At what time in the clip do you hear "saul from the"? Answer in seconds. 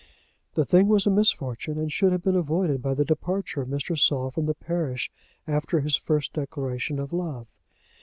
3.95-4.55